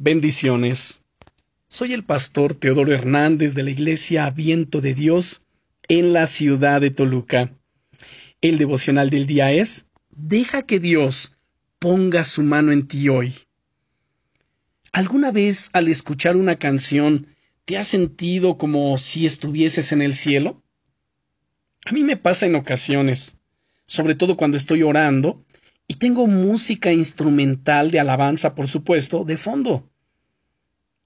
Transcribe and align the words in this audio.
Bendiciones. 0.00 1.02
Soy 1.66 1.92
el 1.92 2.04
pastor 2.04 2.54
Teodoro 2.54 2.92
Hernández 2.92 3.54
de 3.54 3.64
la 3.64 3.70
Iglesia 3.70 4.30
Viento 4.30 4.80
de 4.80 4.94
Dios 4.94 5.42
en 5.88 6.12
la 6.12 6.28
ciudad 6.28 6.80
de 6.80 6.90
Toluca. 6.92 7.52
El 8.40 8.58
devocional 8.58 9.10
del 9.10 9.26
día 9.26 9.50
es 9.50 9.86
Deja 10.10 10.62
que 10.62 10.78
Dios 10.78 11.34
ponga 11.80 12.24
su 12.24 12.44
mano 12.44 12.70
en 12.70 12.86
ti 12.86 13.08
hoy. 13.08 13.34
¿Alguna 14.92 15.32
vez 15.32 15.68
al 15.72 15.88
escuchar 15.88 16.36
una 16.36 16.60
canción 16.60 17.34
te 17.64 17.76
has 17.76 17.88
sentido 17.88 18.56
como 18.56 18.96
si 18.98 19.26
estuvieses 19.26 19.90
en 19.90 20.02
el 20.02 20.14
cielo? 20.14 20.62
A 21.86 21.92
mí 21.92 22.04
me 22.04 22.16
pasa 22.16 22.46
en 22.46 22.54
ocasiones, 22.54 23.36
sobre 23.84 24.14
todo 24.14 24.36
cuando 24.36 24.58
estoy 24.58 24.84
orando 24.84 25.44
y 25.88 25.94
tengo 25.94 26.26
música 26.26 26.92
instrumental 26.92 27.90
de 27.90 27.98
alabanza, 27.98 28.54
por 28.54 28.68
supuesto, 28.68 29.24
de 29.24 29.38
fondo. 29.38 29.88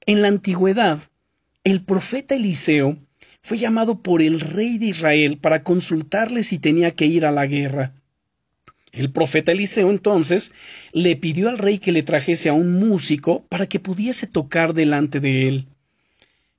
En 0.04 0.20
la 0.20 0.28
antigüedad, 0.28 0.98
el 1.62 1.84
profeta 1.84 2.34
Eliseo 2.34 2.98
fue 3.40 3.58
llamado 3.58 4.02
por 4.02 4.20
el 4.20 4.40
rey 4.40 4.78
de 4.78 4.86
Israel 4.86 5.38
para 5.38 5.62
consultarle 5.62 6.42
si 6.42 6.58
tenía 6.58 6.90
que 6.90 7.06
ir 7.06 7.24
a 7.24 7.30
la 7.30 7.46
guerra. 7.46 7.94
El 8.90 9.12
profeta 9.12 9.52
Eliseo 9.52 9.90
entonces 9.90 10.52
le 10.92 11.16
pidió 11.16 11.48
al 11.48 11.58
rey 11.58 11.78
que 11.78 11.92
le 11.92 12.02
trajese 12.02 12.48
a 12.48 12.52
un 12.52 12.72
músico 12.72 13.46
para 13.48 13.66
que 13.66 13.80
pudiese 13.80 14.26
tocar 14.26 14.74
delante 14.74 15.20
de 15.20 15.48
él. 15.48 15.68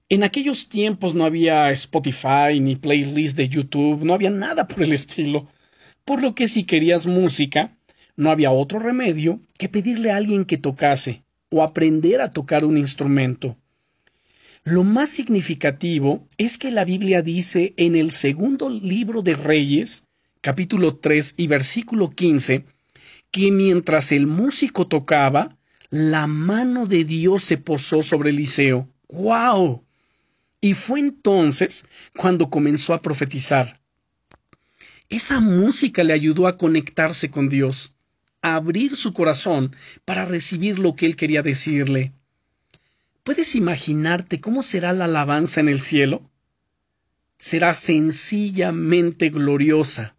En 0.08 0.24
aquellos 0.24 0.70
tiempos 0.70 1.14
no 1.14 1.26
había 1.26 1.70
Spotify 1.72 2.60
ni 2.62 2.76
playlist 2.76 3.36
de 3.36 3.50
YouTube, 3.50 4.04
no 4.04 4.14
había 4.14 4.30
nada 4.30 4.68
por 4.68 4.82
el 4.84 4.94
estilo, 4.94 5.48
por 6.06 6.22
lo 6.22 6.36
que 6.36 6.48
si 6.48 6.64
querías 6.64 7.06
música, 7.06 7.78
no 8.16 8.32
había 8.32 8.52
otro 8.52 8.80
remedio 8.80 9.40
que 9.58 9.70
pedirle 9.70 10.12
a 10.12 10.18
alguien 10.18 10.46
que 10.46 10.58
tocase 10.58 11.24
o 11.50 11.64
aprender 11.64 12.22
a 12.22 12.32
tocar 12.32 12.66
un 12.66 12.78
instrumento. 12.78 13.58
Lo 14.64 14.84
más 14.84 15.10
significativo 15.10 16.28
es 16.38 16.58
que 16.58 16.72
la 16.72 16.86
Biblia 16.86 17.22
dice 17.22 17.74
en 17.78 17.96
el 17.96 18.12
segundo 18.12 18.70
libro 18.70 19.22
de 19.22 19.36
Reyes, 19.36 20.06
capítulo 20.42 20.96
3 20.96 21.36
y 21.38 21.48
versículo 21.48 22.12
15, 22.12 22.66
que 23.32 23.52
mientras 23.52 24.12
el 24.12 24.28
músico 24.28 24.88
tocaba, 24.88 25.58
la 25.90 26.28
mano 26.28 26.86
de 26.86 27.04
Dios 27.04 27.44
se 27.44 27.58
posó 27.58 28.04
sobre 28.04 28.30
Eliseo. 28.30 28.88
¡Wow! 29.10 29.84
Y 30.62 30.76
fue 30.76 31.02
entonces 31.02 31.86
cuando 32.16 32.50
comenzó 32.50 32.94
a 32.94 33.02
profetizar. 33.02 33.82
Esa 35.10 35.40
música 35.40 36.04
le 36.04 36.14
ayudó 36.14 36.48
a 36.48 36.58
conectarse 36.58 37.30
con 37.30 37.50
Dios 37.50 37.93
abrir 38.44 38.96
su 38.96 39.14
corazón 39.14 39.76
para 40.06 40.26
recibir 40.26 40.78
lo 40.78 40.96
que 40.96 41.08
él 41.08 41.16
quería 41.16 41.42
decirle. 41.42 42.12
¿Puedes 43.24 43.56
imaginarte 43.56 44.42
cómo 44.42 44.62
será 44.64 44.92
la 44.92 45.06
alabanza 45.06 45.62
en 45.62 45.70
el 45.70 45.80
cielo? 45.80 46.30
Será 47.38 47.74
sencillamente 47.74 49.30
gloriosa. 49.30 50.16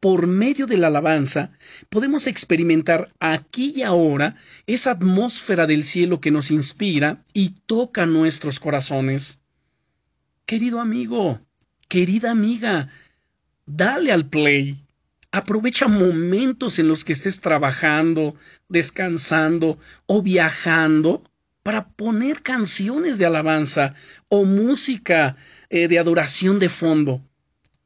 Por 0.00 0.26
medio 0.26 0.66
de 0.66 0.76
la 0.76 0.88
alabanza 0.88 1.52
podemos 1.88 2.26
experimentar 2.26 3.08
aquí 3.18 3.72
y 3.74 3.82
ahora 3.82 4.36
esa 4.66 4.90
atmósfera 4.90 5.66
del 5.66 5.82
cielo 5.82 6.20
que 6.20 6.30
nos 6.30 6.50
inspira 6.50 7.24
y 7.32 7.54
toca 7.64 8.04
nuestros 8.04 8.60
corazones. 8.60 9.40
Querido 10.44 10.80
amigo, 10.80 11.40
querida 11.88 12.30
amiga, 12.30 12.90
dale 13.64 14.12
al 14.12 14.28
play 14.28 14.85
Aprovecha 15.36 15.86
momentos 15.86 16.78
en 16.78 16.88
los 16.88 17.04
que 17.04 17.12
estés 17.12 17.42
trabajando, 17.42 18.36
descansando 18.70 19.78
o 20.06 20.22
viajando 20.22 21.30
para 21.62 21.88
poner 21.88 22.40
canciones 22.40 23.18
de 23.18 23.26
alabanza 23.26 23.92
o 24.30 24.46
música 24.46 25.36
eh, 25.68 25.88
de 25.88 25.98
adoración 25.98 26.58
de 26.58 26.70
fondo. 26.70 27.20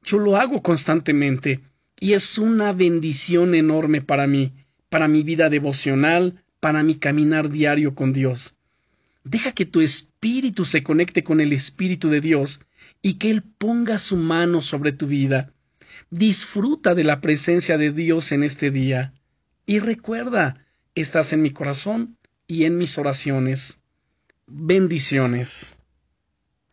Yo 0.04 0.20
lo 0.20 0.36
hago 0.36 0.62
constantemente 0.62 1.58
y 1.98 2.12
es 2.12 2.38
una 2.38 2.72
bendición 2.72 3.56
enorme 3.56 4.00
para 4.00 4.28
mí, 4.28 4.52
para 4.88 5.08
mi 5.08 5.24
vida 5.24 5.50
devocional, 5.50 6.40
para 6.60 6.84
mi 6.84 6.94
caminar 6.94 7.50
diario 7.50 7.96
con 7.96 8.12
Dios. 8.12 8.54
Deja 9.24 9.50
que 9.50 9.66
tu 9.66 9.80
espíritu 9.80 10.64
se 10.64 10.84
conecte 10.84 11.24
con 11.24 11.40
el 11.40 11.52
Espíritu 11.52 12.10
de 12.10 12.20
Dios 12.20 12.60
y 13.02 13.14
que 13.14 13.28
Él 13.32 13.42
ponga 13.42 13.98
su 13.98 14.16
mano 14.16 14.62
sobre 14.62 14.92
tu 14.92 15.08
vida 15.08 15.52
Disfruta 16.08 16.94
de 16.94 17.04
la 17.04 17.20
presencia 17.20 17.76
de 17.76 17.92
Dios 17.92 18.32
en 18.32 18.42
este 18.42 18.70
día 18.70 19.12
y 19.66 19.80
recuerda, 19.80 20.66
estás 20.94 21.32
en 21.32 21.42
mi 21.42 21.50
corazón 21.50 22.16
y 22.46 22.64
en 22.64 22.78
mis 22.78 22.98
oraciones. 22.98 23.80
Bendiciones. 24.46 25.79